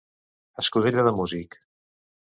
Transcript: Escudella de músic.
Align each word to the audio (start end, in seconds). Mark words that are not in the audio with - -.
Escudella 0.63 1.05
de 1.09 1.13
músic. 1.21 1.61